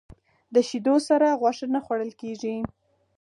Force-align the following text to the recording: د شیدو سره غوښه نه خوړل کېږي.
د 0.53 0.55
شیدو 0.67 0.95
سره 1.07 1.27
غوښه 1.39 1.65
نه 1.73 1.79
خوړل 1.85 2.11
کېږي. 2.21 2.55